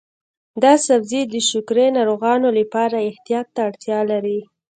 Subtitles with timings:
[0.63, 4.39] دا سبزی د شکرې ناروغانو لپاره احتیاط ته اړتیا لري.